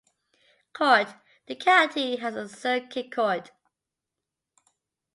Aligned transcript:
Court: 0.73 1.09
The 1.45 1.55
county 1.55 2.15
has 2.15 2.35
a 2.35 2.49
Circuit 2.49 3.11
Court. 3.11 3.51